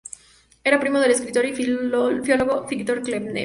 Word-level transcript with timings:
Era 0.63 0.79
primo 0.79 0.97
del 0.97 1.11
escritor 1.11 1.45
y 1.45 1.53
filólogo 1.53 2.63
Victor 2.67 3.03
Klemperer. 3.03 3.39